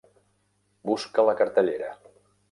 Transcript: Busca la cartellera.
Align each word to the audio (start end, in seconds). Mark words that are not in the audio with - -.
Busca 0.89 1.25
la 1.27 1.35
cartellera. 1.41 1.91